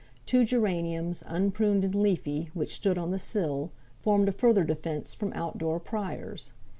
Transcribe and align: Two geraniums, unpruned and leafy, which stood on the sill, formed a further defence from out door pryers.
Two 0.25 0.43
geraniums, 0.45 1.23
unpruned 1.27 1.85
and 1.85 1.93
leafy, 1.93 2.49
which 2.55 2.73
stood 2.73 2.97
on 2.97 3.11
the 3.11 3.19
sill, 3.19 3.69
formed 3.99 4.27
a 4.27 4.31
further 4.31 4.63
defence 4.63 5.13
from 5.13 5.31
out 5.33 5.59
door 5.59 5.79
pryers. 5.79 6.53